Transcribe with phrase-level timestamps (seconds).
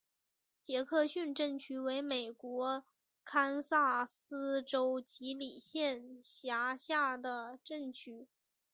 [0.63, 2.83] 杰克逊镇区为美国
[3.23, 8.27] 堪萨斯州吉里县辖下的镇区。